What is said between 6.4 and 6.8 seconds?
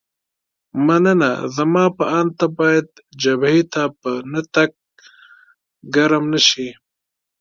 شې.